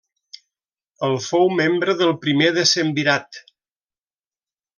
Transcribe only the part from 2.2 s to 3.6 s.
primer decemvirat.